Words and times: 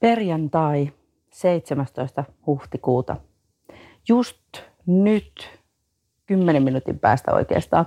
Perjantai 0.00 0.92
17. 1.30 2.24
huhtikuuta. 2.46 3.16
Just 4.08 4.38
nyt, 4.86 5.60
10 6.26 6.62
minuutin 6.62 6.98
päästä 6.98 7.34
oikeastaan, 7.34 7.86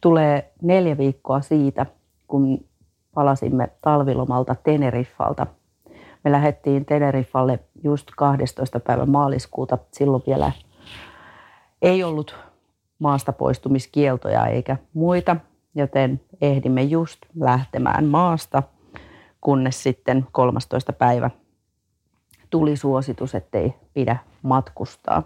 tulee 0.00 0.52
neljä 0.62 0.98
viikkoa 0.98 1.40
siitä, 1.40 1.86
kun 2.26 2.64
palasimme 3.14 3.68
talvilomalta 3.82 4.54
Teneriffalta. 4.54 5.46
Me 6.24 6.32
lähdettiin 6.32 6.84
Teneriffalle 6.84 7.58
just 7.84 8.08
12. 8.16 8.80
päivä 8.80 9.06
maaliskuuta. 9.06 9.78
Silloin 9.92 10.22
vielä 10.26 10.52
ei 11.82 12.04
ollut 12.04 12.36
maasta 12.98 13.32
poistumiskieltoja 13.32 14.46
eikä 14.46 14.76
muita, 14.94 15.36
joten 15.74 16.20
ehdimme 16.40 16.82
just 16.82 17.18
lähtemään 17.40 18.04
maasta, 18.04 18.62
kunnes 19.40 19.82
sitten 19.82 20.26
13. 20.32 20.92
päivä 20.92 21.30
tuli 22.52 22.76
suositus, 22.76 23.34
ettei 23.34 23.74
pidä 23.94 24.16
matkustaa. 24.42 25.22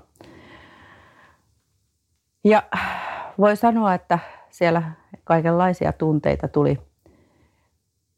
Ja 2.44 2.62
voi 3.38 3.56
sanoa, 3.56 3.94
että 3.94 4.19
siellä 4.50 4.82
kaikenlaisia 5.24 5.92
tunteita 5.92 6.48
tuli 6.48 6.78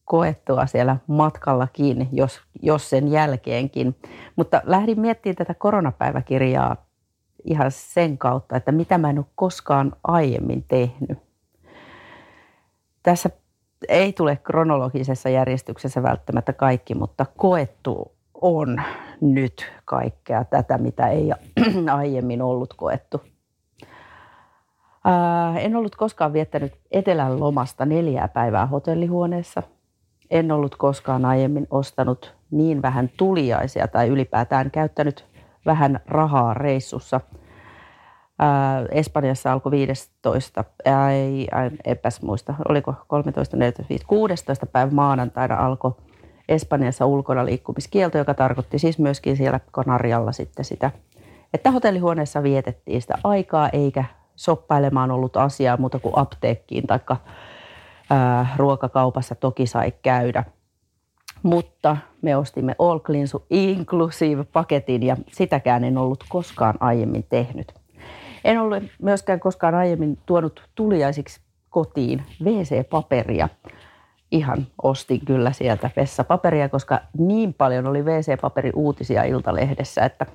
koettua 0.05 0.67
siellä 0.67 0.97
matkallakin, 1.06 2.09
jos, 2.12 2.41
jos 2.62 2.91
sen 2.91 3.09
jälkeenkin. 3.09 3.97
Mutta 4.36 4.62
lähdin 4.64 5.01
miettimään 5.01 5.36
tätä 5.36 5.55
koronapäiväkirjaa 5.55 6.77
ihan 7.45 7.70
sen 7.70 8.19
kautta, 8.19 8.56
että 8.56 8.73
mitä 8.73 8.98
mä 8.98 9.11
en 9.11 9.19
ole 9.19 9.27
koskaan 9.34 9.92
aiemmin 10.05 10.64
tehnyt. 10.69 11.19
Tässä 13.03 13.31
ei 13.89 14.12
tule 14.12 14.36
kronologisessa 14.36 15.29
järjestyksessä 15.29 16.03
välttämättä 16.03 16.53
kaikki, 16.53 16.95
mutta 16.95 17.27
koettu 17.36 18.17
on 18.41 18.83
nyt 19.20 19.72
kaikkea 19.84 20.44
tätä, 20.44 20.78
mitä 20.78 21.08
ei 21.08 21.33
aiemmin 21.98 22.42
ollut 22.42 22.75
koettu. 22.75 23.20
Ää, 25.05 25.58
en 25.58 25.77
ollut 25.77 25.97
koskaan 25.97 26.33
viettänyt 26.33 26.72
etelän 26.91 27.41
lomasta 27.41 27.86
neljää 27.86 28.28
päivää 28.28 28.67
hotellihuoneessa. 28.67 29.62
En 30.30 30.53
ollut 30.53 30.77
koskaan 30.77 31.25
aiemmin 31.25 31.67
ostanut 31.70 32.34
niin 32.50 32.83
vähän 32.83 33.11
tuliaisia 33.17 33.89
tai 33.89 34.08
ylipäätään 34.08 34.70
käyttänyt 34.70 35.27
vähän 35.67 36.00
rahaa 36.06 36.55
reissussa. 36.55 37.20
Ää, 38.39 38.84
Espanjassa 38.91 39.52
alkoi 39.52 39.73
15, 39.73 40.64
ei, 40.84 41.48
epäs 41.84 42.23
muista, 42.23 42.55
oliko 42.69 42.95
13, 43.06 43.56
14, 43.56 43.89
15, 43.89 44.08
16 44.08 44.67
päivä 44.67 44.91
maanantaina 44.91 45.56
alkoi 45.67 45.92
Espanjassa 46.49 47.07
ulkona 47.07 47.45
liikkumiskielto, 47.45 48.19
joka 48.19 48.35
tarkoitti 48.35 48.79
siis 48.79 48.99
myöskin 48.99 49.37
siellä 49.37 49.61
Kanarialla 49.71 50.33
sitten 50.33 50.65
sitä, 50.65 50.91
että 51.55 51.71
hotellihuoneessa 51.71 52.43
vietettiin 52.43 53.01
sitä 53.01 53.19
aikaa 53.25 53.69
eikä 53.69 54.05
soppailemaan 54.37 55.11
ollut 55.11 55.37
asiaa 55.37 55.77
muuta 55.77 55.98
kuin 55.98 56.19
apteekkiin 56.19 56.87
tai 56.87 57.01
ruokakaupassa 58.57 59.35
toki 59.35 59.67
sai 59.67 59.92
käydä. 60.03 60.45
Mutta 61.42 61.97
me 62.23 62.37
ostimme 62.37 62.75
All 62.79 63.01
Inclusive 63.51 64.45
paketin 64.45 65.03
ja 65.03 65.17
sitäkään 65.33 65.85
en 65.85 65.98
ollut 65.98 66.25
koskaan 66.29 66.75
aiemmin 66.81 67.27
tehnyt. 67.29 67.75
En 68.45 68.61
ollut 68.61 68.83
myöskään 69.03 69.41
koskaan 69.41 69.75
aiemmin 69.75 70.19
tuonut 70.27 70.63
tuliaisiksi 70.75 71.41
kotiin 71.70 72.23
WC-paperia 72.45 73.48
ihan 74.30 74.66
ostin 74.83 75.20
kyllä 75.24 75.52
sieltä 75.52 75.90
vessapaperia, 75.96 76.68
koska 76.68 77.00
niin 77.18 77.55
paljon 77.55 77.86
oli 77.86 78.02
WC-paperi 78.02 78.70
uutisia 78.74 79.24
Iltalehdessä, 79.24 80.05
että 80.05 80.27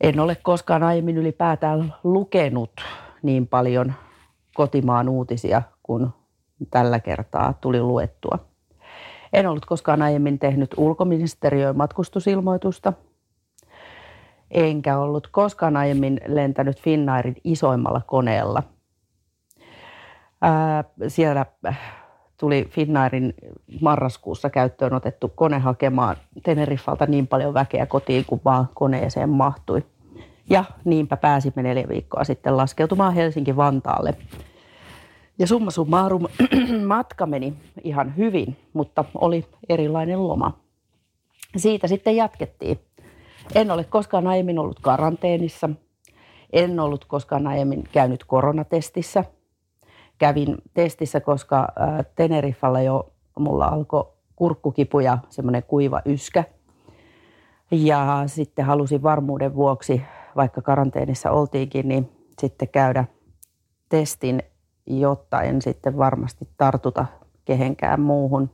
en 0.00 0.20
ole 0.20 0.34
koskaan 0.34 0.82
aiemmin 0.82 1.16
ylipäätään 1.16 1.94
lukenut 2.04 2.72
niin 3.22 3.46
paljon 3.46 3.92
kotimaan 4.54 5.08
uutisia 5.08 5.62
kuin 5.82 6.08
tällä 6.70 7.00
kertaa 7.00 7.52
tuli 7.60 7.80
luettua. 7.80 8.38
En 9.32 9.46
ollut 9.46 9.66
koskaan 9.66 10.02
aiemmin 10.02 10.38
tehnyt 10.38 10.70
ulkoministeriön 10.76 11.76
matkustusilmoitusta. 11.76 12.92
Enkä 14.50 14.98
ollut 14.98 15.26
koskaan 15.26 15.76
aiemmin 15.76 16.20
lentänyt 16.26 16.80
Finnairin 16.80 17.36
isoimmalla 17.44 18.00
koneella. 18.06 18.62
Ää, 20.42 20.84
siellä 21.08 21.46
tuli 22.40 22.68
Finnairin 22.70 23.34
marraskuussa 23.80 24.50
käyttöön 24.50 24.92
otettu 24.92 25.32
kone 25.34 25.58
hakemaan 25.58 26.16
Teneriffalta 26.42 27.06
niin 27.06 27.26
paljon 27.26 27.54
väkeä 27.54 27.86
kotiin 27.86 28.24
kuin 28.24 28.40
vaan 28.44 28.68
koneeseen 28.74 29.28
mahtui. 29.28 29.82
Ja 30.50 30.64
niinpä 30.84 31.16
pääsimme 31.16 31.62
neljä 31.62 31.88
viikkoa 31.88 32.24
sitten 32.24 32.56
laskeutumaan 32.56 33.14
Helsinki-Vantaalle. 33.14 34.14
Ja 35.38 35.46
summa 35.46 35.70
summarum 35.70 36.26
matka 36.86 37.26
meni 37.26 37.54
ihan 37.84 38.16
hyvin, 38.16 38.56
mutta 38.72 39.04
oli 39.14 39.44
erilainen 39.68 40.28
loma. 40.28 40.58
Siitä 41.56 41.86
sitten 41.86 42.16
jatkettiin. 42.16 42.78
En 43.54 43.70
ole 43.70 43.84
koskaan 43.84 44.26
aiemmin 44.26 44.58
ollut 44.58 44.80
karanteenissa. 44.80 45.70
En 46.52 46.80
ollut 46.80 47.04
koskaan 47.04 47.46
aiemmin 47.46 47.84
käynyt 47.92 48.24
koronatestissä– 48.24 49.24
kävin 50.20 50.56
testissä, 50.74 51.20
koska 51.20 51.68
Teneriffalla 52.16 52.80
jo 52.80 53.12
mulla 53.38 53.66
alkoi 53.66 54.12
kurkkukipu 54.36 55.00
ja 55.00 55.18
semmoinen 55.28 55.62
kuiva 55.62 56.02
yskä. 56.04 56.44
Ja 57.70 58.22
sitten 58.26 58.64
halusin 58.64 59.02
varmuuden 59.02 59.54
vuoksi, 59.54 60.02
vaikka 60.36 60.62
karanteenissa 60.62 61.30
oltiinkin, 61.30 61.88
niin 61.88 62.12
sitten 62.38 62.68
käydä 62.68 63.04
testin, 63.88 64.42
jotta 64.86 65.42
en 65.42 65.62
sitten 65.62 65.98
varmasti 65.98 66.48
tartuta 66.56 67.06
kehenkään 67.44 68.00
muuhun. 68.00 68.50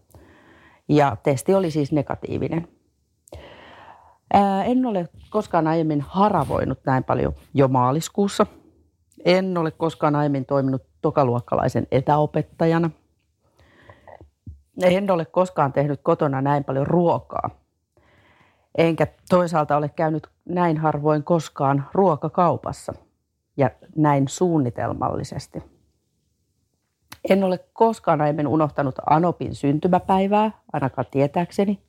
Ja 0.88 1.16
testi 1.22 1.55
oli 1.55 1.71
siis 1.71 1.93
negatiivinen. 1.93 2.69
Ää, 4.32 4.65
en 4.65 4.87
ole 4.87 5.09
koskaan 5.31 5.66
aiemmin 5.66 6.00
haravoinut 6.00 6.78
näin 6.87 7.05
paljon 7.05 7.32
jo 7.55 7.69
maaliskuussa. 7.69 8.47
En 9.25 9.59
ole 9.59 9.71
koskaan 9.71 10.16
aiemmin 10.16 10.47
toiminut 10.47 10.82
tokaluokkalaisen 11.06 11.87
etäopettajana. 11.91 12.91
En 14.83 15.11
ole 15.11 15.25
koskaan 15.25 15.72
tehnyt 15.72 16.00
kotona 16.03 16.43
näin 16.43 16.65
paljon 16.65 16.87
ruokaa. 16.87 17.50
Enkä 18.78 19.06
toisaalta 19.28 19.77
ole 19.77 19.89
käynyt 19.89 20.28
näin 20.44 20.78
harvoin 20.78 21.25
koskaan 21.25 21.89
ruokakaupassa 21.94 22.93
ja 23.56 23.71
näin 23.97 24.28
suunnitelmallisesti. 24.28 25.62
En 27.31 27.44
ole 27.44 27.59
koskaan 27.73 28.21
aiemmin 28.21 28.47
unohtanut 28.47 28.94
Anopin 29.11 29.55
syntymäpäivää, 29.55 30.50
ainakaan 30.73 31.06
tietääkseni. 31.11 31.81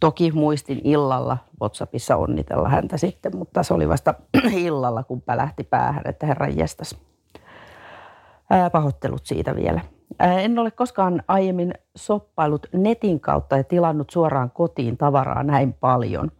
Toki 0.00 0.32
muistin 0.32 0.80
illalla 0.84 1.38
WhatsAppissa 1.60 2.16
onnitella 2.16 2.68
häntä 2.68 2.96
sitten, 2.96 3.36
mutta 3.36 3.62
se 3.62 3.74
oli 3.74 3.88
vasta 3.88 4.14
illalla, 4.66 5.02
kun 5.02 5.22
lähti 5.26 5.64
päähän, 5.64 6.02
että 6.04 6.26
herran 6.26 6.58
jestas. 6.58 7.08
Ää, 8.50 8.70
pahoittelut 8.70 9.26
siitä 9.26 9.54
vielä. 9.56 9.80
Ää, 10.18 10.40
en 10.40 10.58
ole 10.58 10.70
koskaan 10.70 11.22
aiemmin 11.28 11.74
soppailut 11.96 12.66
netin 12.72 13.20
kautta 13.20 13.56
ja 13.56 13.64
tilannut 13.64 14.10
suoraan 14.10 14.50
kotiin 14.50 14.96
tavaraa 14.96 15.42
näin 15.42 15.72
paljon. 15.72 16.30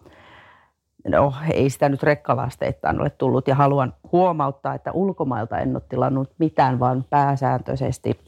No, 1.08 1.34
ei 1.52 1.70
sitä 1.70 1.88
nyt 1.88 2.02
rekkalasteittain 2.02 3.00
ole 3.00 3.10
tullut 3.10 3.48
ja 3.48 3.54
haluan 3.54 3.94
huomauttaa, 4.12 4.74
että 4.74 4.92
ulkomailta 4.92 5.58
en 5.58 5.76
ole 5.76 5.82
tilannut 5.88 6.30
mitään, 6.38 6.80
vaan 6.80 7.04
pääsääntöisesti 7.10 8.20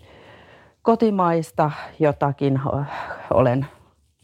kotimaista 0.83 1.71
jotakin 1.99 2.61
olen 3.31 3.67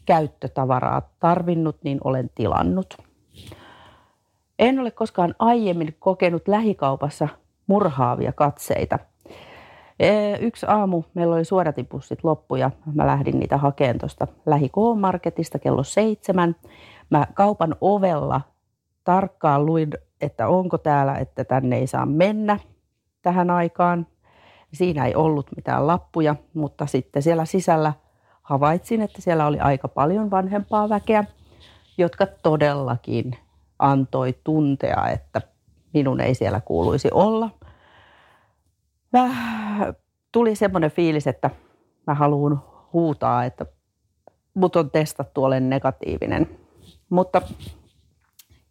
käyttötavaraa 0.05 1.01
tarvinnut, 1.19 1.77
niin 1.83 1.99
olen 2.03 2.29
tilannut. 2.35 2.97
En 4.59 4.79
ole 4.79 4.91
koskaan 4.91 5.35
aiemmin 5.39 5.95
kokenut 5.99 6.47
lähikaupassa 6.47 7.27
murhaavia 7.67 8.31
katseita– 8.31 8.99
Yksi 10.39 10.65
aamu 10.69 11.03
meillä 11.13 11.35
oli 11.35 11.45
suodatipussit 11.45 12.23
loppu 12.23 12.55
ja 12.55 12.71
mä 12.93 13.07
lähdin 13.07 13.39
niitä 13.39 13.57
hakemaan 13.57 13.97
tuosta 13.97 14.27
lähi 14.45 14.71
marketista 14.99 15.59
kello 15.59 15.83
seitsemän. 15.83 16.55
Mä 17.09 17.27
kaupan 17.33 17.75
ovella 17.81 18.41
tarkkaan 19.03 19.65
luin, 19.65 19.89
että 20.21 20.47
onko 20.47 20.77
täällä, 20.77 21.15
että 21.15 21.43
tänne 21.43 21.77
ei 21.77 21.87
saa 21.87 22.05
mennä 22.05 22.59
tähän 23.21 23.49
aikaan. 23.49 24.07
Siinä 24.73 25.05
ei 25.05 25.15
ollut 25.15 25.47
mitään 25.55 25.87
lappuja, 25.87 26.35
mutta 26.53 26.85
sitten 26.85 27.21
siellä 27.21 27.45
sisällä 27.45 27.93
havaitsin, 28.41 29.01
että 29.01 29.21
siellä 29.21 29.47
oli 29.47 29.59
aika 29.59 29.87
paljon 29.87 30.31
vanhempaa 30.31 30.89
väkeä, 30.89 31.23
jotka 31.97 32.25
todellakin 32.43 33.37
antoi 33.79 34.35
tuntea, 34.43 35.09
että 35.09 35.41
minun 35.93 36.21
ei 36.21 36.35
siellä 36.35 36.61
kuuluisi 36.61 37.09
olla. 37.13 37.49
Mä, 39.13 39.29
tuli 40.31 40.55
semmoinen 40.55 40.91
fiilis, 40.91 41.27
että 41.27 41.49
mä 42.07 42.13
haluan 42.13 42.63
huutaa, 42.93 43.45
että 43.45 43.65
mut 44.53 44.75
on 44.75 44.91
testattu, 44.91 45.43
olen 45.43 45.69
negatiivinen. 45.69 46.49
Mutta 47.09 47.41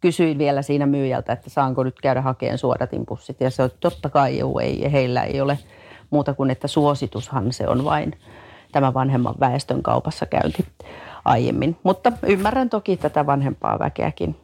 kysyin 0.01 0.37
vielä 0.37 0.61
siinä 0.61 0.85
myyjältä, 0.85 1.33
että 1.33 1.49
saanko 1.49 1.83
nyt 1.83 2.01
käydä 2.01 2.21
hakemaan 2.21 2.57
suodatinpussit. 2.57 3.41
Ja 3.41 3.49
se 3.51 3.63
on 3.63 3.69
totta 3.79 4.09
kai 4.09 4.37
joo, 4.37 4.59
ei, 4.59 4.91
heillä 4.91 5.23
ei 5.23 5.41
ole 5.41 5.59
muuta 6.09 6.33
kuin, 6.33 6.49
että 6.49 6.67
suositushan 6.67 7.53
se 7.53 7.67
on 7.67 7.83
vain 7.83 8.13
tämä 8.71 8.93
vanhemman 8.93 9.35
väestön 9.39 9.83
kaupassa 9.83 10.25
käynti 10.25 10.65
aiemmin. 11.25 11.77
Mutta 11.83 12.11
ymmärrän 12.23 12.69
toki 12.69 12.97
tätä 12.97 13.25
vanhempaa 13.25 13.79
väkeäkin. 13.79 14.35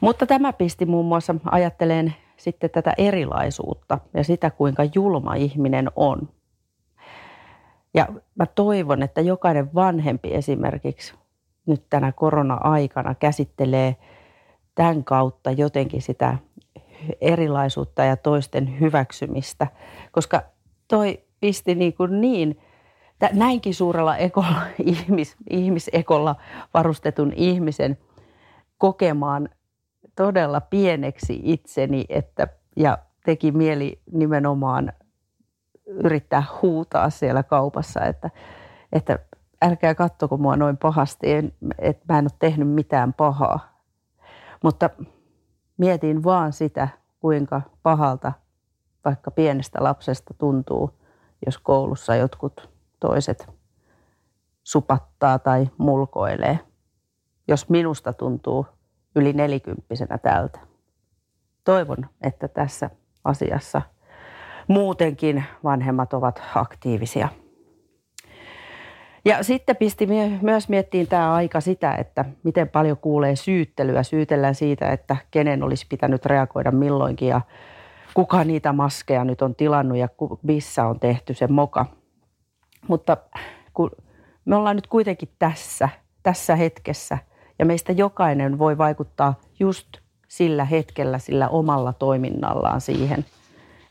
Mutta 0.00 0.26
tämä 0.26 0.52
pisti 0.52 0.86
muun 0.86 1.06
muassa 1.06 1.34
ajatteleen 1.50 2.14
sitten 2.36 2.70
tätä 2.70 2.92
erilaisuutta 2.98 3.98
ja 4.14 4.24
sitä, 4.24 4.50
kuinka 4.50 4.82
julma 4.94 5.34
ihminen 5.34 5.90
on. 5.96 6.28
Ja 7.94 8.08
mä 8.34 8.46
toivon, 8.46 9.02
että 9.02 9.20
jokainen 9.20 9.74
vanhempi 9.74 10.34
esimerkiksi 10.34 11.14
nyt 11.66 11.82
tänä 11.90 12.12
korona-aikana 12.12 13.14
käsittelee 13.14 13.96
tämän 14.74 15.04
kautta 15.04 15.50
jotenkin 15.50 16.02
sitä 16.02 16.38
erilaisuutta 17.20 18.04
ja 18.04 18.16
toisten 18.16 18.80
hyväksymistä, 18.80 19.66
koska 20.12 20.42
toi 20.88 21.24
pisti 21.40 21.74
niin, 21.74 21.94
kuin 21.94 22.20
niin 22.20 22.60
näinkin 23.32 23.74
suurella 23.74 24.16
ekolla, 24.16 24.62
ihmis, 24.84 25.36
ihmisekolla 25.50 26.36
varustetun 26.74 27.32
ihmisen 27.36 27.98
kokemaan 28.78 29.48
todella 30.16 30.60
pieneksi 30.60 31.40
itseni 31.42 32.04
että, 32.08 32.48
ja 32.76 32.98
teki 33.24 33.52
mieli 33.52 34.02
nimenomaan 34.12 34.92
yrittää 35.86 36.42
huutaa 36.62 37.10
siellä 37.10 37.42
kaupassa, 37.42 38.00
että, 38.04 38.30
että 38.92 39.18
älkää 39.62 39.94
kattoko 39.94 40.36
mua 40.36 40.56
noin 40.56 40.76
pahasti, 40.76 41.26
että 41.78 42.04
mä 42.08 42.18
en 42.18 42.24
ole 42.24 42.36
tehnyt 42.38 42.68
mitään 42.68 43.12
pahaa. 43.12 43.80
Mutta 44.62 44.90
mietin 45.76 46.24
vaan 46.24 46.52
sitä, 46.52 46.88
kuinka 47.20 47.62
pahalta 47.82 48.32
vaikka 49.04 49.30
pienestä 49.30 49.82
lapsesta 49.82 50.34
tuntuu, 50.38 50.90
jos 51.46 51.58
koulussa 51.58 52.16
jotkut 52.16 52.70
toiset 53.00 53.48
supattaa 54.64 55.38
tai 55.38 55.68
mulkoilee. 55.78 56.58
Jos 57.48 57.68
minusta 57.68 58.12
tuntuu 58.12 58.66
yli 59.16 59.32
nelikymppisenä 59.32 60.18
tältä. 60.18 60.58
Toivon, 61.64 62.06
että 62.20 62.48
tässä 62.48 62.90
asiassa 63.24 63.82
muutenkin 64.68 65.44
vanhemmat 65.64 66.12
ovat 66.12 66.42
aktiivisia. 66.54 67.28
Ja 69.24 69.42
sitten 69.42 69.76
pisti 69.76 70.08
myös 70.42 70.68
miettiin 70.68 71.06
tämä 71.06 71.34
aika 71.34 71.60
sitä, 71.60 71.94
että 71.94 72.24
miten 72.42 72.68
paljon 72.68 72.96
kuulee 72.96 73.36
syyttelyä. 73.36 74.02
Syytellään 74.02 74.54
siitä, 74.54 74.92
että 74.92 75.16
kenen 75.30 75.62
olisi 75.62 75.86
pitänyt 75.88 76.26
reagoida 76.26 76.70
milloinkin 76.70 77.28
ja 77.28 77.40
kuka 78.14 78.44
niitä 78.44 78.72
maskeja 78.72 79.24
nyt 79.24 79.42
on 79.42 79.54
tilannut 79.54 79.98
ja 79.98 80.08
missä 80.42 80.86
on 80.86 81.00
tehty 81.00 81.34
se 81.34 81.46
moka. 81.46 81.86
Mutta 82.88 83.16
kun 83.74 83.90
me 84.44 84.56
ollaan 84.56 84.76
nyt 84.76 84.86
kuitenkin 84.86 85.28
tässä, 85.38 85.88
tässä 86.22 86.56
hetkessä 86.56 87.18
ja 87.58 87.66
meistä 87.66 87.92
jokainen 87.92 88.58
voi 88.58 88.78
vaikuttaa 88.78 89.34
just 89.60 89.88
sillä 90.28 90.64
hetkellä, 90.64 91.18
sillä 91.18 91.48
omalla 91.48 91.92
toiminnallaan 91.92 92.80
siihen, 92.80 93.24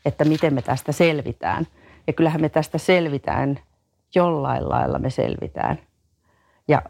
että 0.04 0.24
miten 0.24 0.54
me 0.54 0.62
tästä 0.62 0.92
selvitään. 0.92 1.66
Ja 2.06 2.12
kyllähän 2.12 2.40
me 2.40 2.48
tästä 2.48 2.78
selvitään 2.78 3.58
jollain 4.14 4.68
lailla 4.68 4.98
me 4.98 5.10
selvitään. 5.10 5.78
Ja 6.68 6.82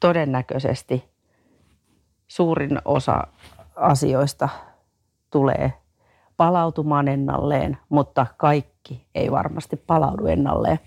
todennäköisesti 0.00 1.04
suurin 2.28 2.78
osa 2.84 3.26
asioista 3.76 4.48
tulee 5.30 5.72
palautumaan 6.36 7.08
ennalleen, 7.08 7.78
mutta 7.88 8.26
kaikki 8.36 9.06
ei 9.14 9.30
varmasti 9.30 9.76
palaudu 9.76 10.26
ennalleen. 10.26 10.78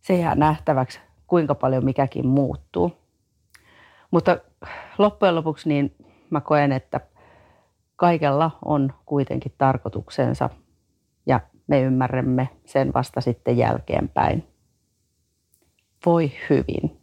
Se 0.00 0.14
jää 0.14 0.34
nähtäväksi, 0.34 1.00
kuinka 1.26 1.54
paljon 1.54 1.84
mikäkin 1.84 2.26
muuttuu. 2.26 3.01
Mutta 4.12 4.38
loppujen 4.98 5.34
lopuksi 5.34 5.68
niin 5.68 5.94
mä 6.30 6.40
koen, 6.40 6.72
että 6.72 7.00
kaikella 7.96 8.50
on 8.64 8.92
kuitenkin 9.06 9.54
tarkoituksensa 9.58 10.50
ja 11.26 11.40
me 11.66 11.82
ymmärrämme 11.82 12.48
sen 12.64 12.92
vasta 12.94 13.20
sitten 13.20 13.56
jälkeenpäin. 13.56 14.46
Voi 16.06 16.32
hyvin. 16.50 17.02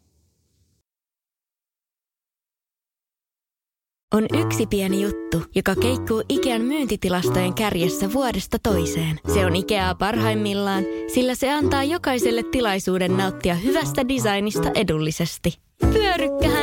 On 4.14 4.26
yksi 4.46 4.68
pieni 4.68 5.02
juttu, 5.02 5.44
joka 5.56 5.76
keikkuu 5.76 6.24
Ikean 6.30 6.62
myyntitilastojen 6.62 7.54
kärjessä 7.54 8.14
vuodesta 8.14 8.58
toiseen. 8.64 9.20
Se 9.34 9.46
on 9.46 9.56
Ikeaa 9.56 9.96
parhaimmillaan, 9.96 10.84
sillä 11.14 11.36
se 11.36 11.54
antaa 11.54 11.84
jokaiselle 11.84 12.44
tilaisuuden 12.52 13.18
nauttia 13.18 13.56
hyvästä 13.56 14.08
designista 14.08 14.72
edullisesti. 14.76 15.60
Pyörykkähän 15.94 16.59